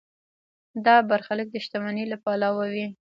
دا 0.85 0.95
برخلیک 1.09 1.49
د 1.51 1.57
شتمنۍ 1.65 2.05
له 2.11 2.17
پلوه 2.23 2.65
وي. 2.73 2.87